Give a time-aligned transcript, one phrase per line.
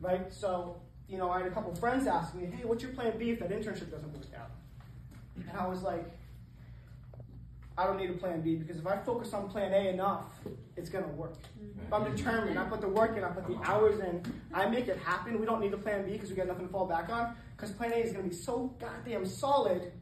[0.00, 0.32] right?
[0.32, 3.30] So, you know, I had a couple friends asking me, hey, what's your plan B
[3.30, 4.50] if that internship doesn't work out?
[5.48, 6.10] And I was like,
[7.78, 10.40] I don't need a plan B because if I focus on plan A enough,
[10.76, 11.34] it's gonna work.
[11.86, 14.22] If I'm determined, I put the work in, I put the hours in,
[14.52, 15.38] I make it happen.
[15.38, 17.36] We don't need a plan B because we got nothing to fall back on.
[17.54, 19.92] Because plan A is gonna be so goddamn solid,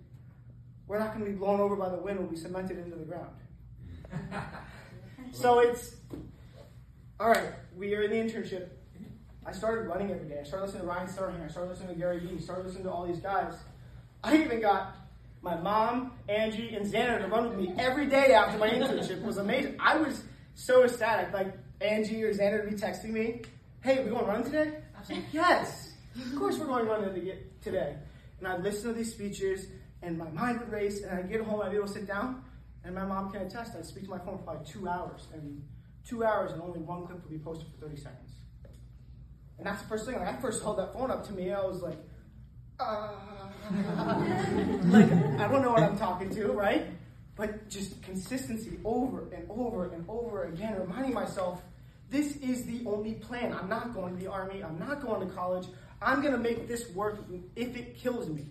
[0.86, 3.30] we're not gonna be blown over by the wind, we'll be cemented into the ground.
[5.32, 5.96] so it's
[7.18, 8.68] all right, we are in the internship.
[9.46, 10.38] I started running every day.
[10.40, 11.44] I started listening to Ryan Serhant.
[11.44, 12.36] I started listening to Gary Vee.
[12.36, 13.54] I started listening to all these guys.
[14.22, 14.96] I even got
[15.43, 19.18] my mom, Angie, and Xander to run with me every day after my internship.
[19.18, 19.76] It was amazing.
[19.79, 20.22] I was
[20.54, 21.34] so ecstatic.
[21.34, 23.43] Like Angie or Xander would be texting me,
[23.82, 27.31] "Hey, we going to run today?" I was like, "Yes, of course we're going running
[27.61, 27.96] today."
[28.39, 29.67] And I'd listen to these speeches,
[30.00, 31.03] and my mind would race.
[31.03, 32.42] And I'd get home, I'd be able to sit down,
[32.83, 33.77] and my mom can attest.
[33.77, 35.62] I'd speak to my phone for like two hours, and
[36.06, 38.31] two hours, and only one clip would be posted for 30 seconds.
[39.58, 40.17] And that's the first thing.
[40.17, 41.98] Like I first held that phone up to me, I was like,
[42.81, 43.12] uh,
[44.87, 46.87] like I don't know what I'm talking to, right?
[47.37, 51.62] But just consistency over and over and over again, reminding myself,
[52.11, 53.53] this is the only plan.
[53.53, 54.62] I'm not going to the army.
[54.62, 55.67] I'm not going to college.
[56.00, 57.19] I'm going to make this work
[57.56, 58.47] if it kills me.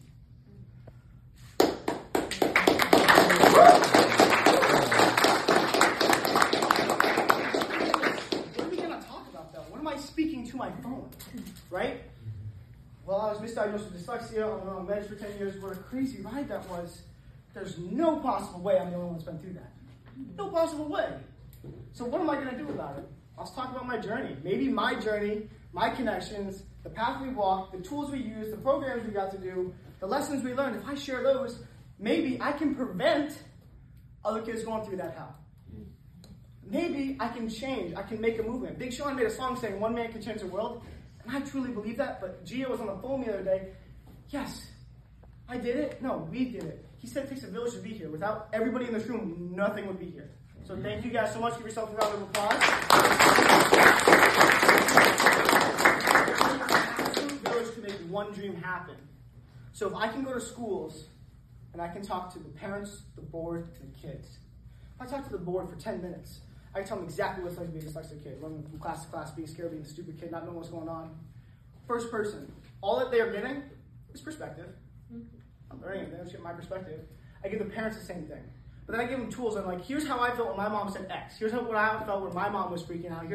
[10.13, 11.09] speaking to my phone,
[11.69, 11.97] right?
[11.97, 13.05] Mm-hmm.
[13.05, 14.43] Well, I was misdiagnosed with dyslexia.
[14.43, 15.61] I was on meds for 10 years.
[15.61, 17.01] What a crazy ride that was.
[17.53, 19.73] There's no possible way I'm the only one that's been through that.
[20.37, 21.09] No possible way.
[21.91, 23.05] So what am I going to do about it?
[23.37, 24.37] Let's talk about my journey.
[24.41, 29.05] Maybe my journey, my connections, the path we walked, the tools we used, the programs
[29.05, 30.77] we got to do, the lessons we learned.
[30.77, 31.59] If I share those,
[31.99, 33.37] maybe I can prevent
[34.23, 35.35] other kids going through that hell
[36.69, 37.95] maybe I can change.
[37.95, 38.79] I can make a movement.
[38.79, 40.83] Big Sean made a song saying one man can change the world.
[41.23, 42.19] And I truly believe that.
[42.21, 43.69] But Gio was on the phone the other day.
[44.29, 44.67] Yes,
[45.47, 46.01] I did it.
[46.01, 46.85] No, we did it.
[46.97, 48.09] He said it takes a village to be here.
[48.09, 50.29] Without everybody in this room, nothing would be here.
[50.65, 51.57] So thank you guys so much.
[51.57, 52.63] Give yourself a round of applause.
[57.43, 58.95] village make one dream happen.
[59.73, 61.07] So if I can go to schools
[61.73, 64.37] and I can talk to the parents, the board, and the kids.
[64.99, 66.39] I talk to the board for 10 minutes,
[66.75, 68.79] I can tell them exactly what it's like to be a dyslexic kid, running from
[68.79, 71.15] class to class, being scared, being a stupid kid, not knowing what's going on.
[71.87, 72.51] First person,
[72.81, 73.63] all that they are getting
[74.13, 74.69] is perspective.
[75.11, 77.01] I'm learning it, they get my perspective.
[77.43, 78.43] I give the parents the same thing.
[78.85, 79.55] But then I give them tools.
[79.55, 81.37] I'm like, here's how I felt when my mom said X.
[81.37, 83.21] Here's how what I felt when my mom was freaking out.
[83.21, 83.31] Here's